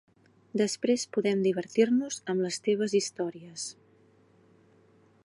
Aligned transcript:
Després 0.61 1.03
podem 1.17 1.43
divertir-nos 1.47 2.19
amb 2.35 2.45
les 2.47 2.59
teves 2.69 2.97
històries. 3.03 3.69